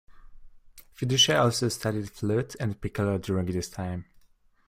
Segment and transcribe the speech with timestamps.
[0.97, 4.05] Fiducia also studied flute and piccolo during this time.